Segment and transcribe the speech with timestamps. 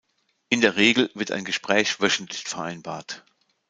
[0.49, 3.23] In der Regel wird ein Gespräch wöchentlich vereinbart.